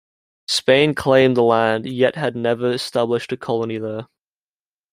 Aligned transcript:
Spain 0.47 0.95
claimed 0.95 1.37
the 1.37 1.43
land 1.43 1.85
yet 1.85 2.15
had 2.15 2.35
never 2.35 2.71
established 2.71 3.31
a 3.33 3.37
colony 3.37 3.77
there. 3.77 4.07